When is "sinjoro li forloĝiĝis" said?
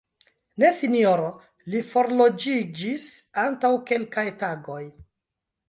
0.77-3.07